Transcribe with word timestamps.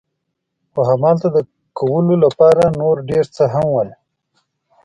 خو 0.71 0.79
همالته 0.89 1.27
د 1.35 1.37
کولو 1.77 2.15
لپاره 2.25 2.63
نور 2.79 2.95
ډېر 3.09 3.25
څه 3.35 3.43
هم 3.53 3.65
ول. 3.75 3.89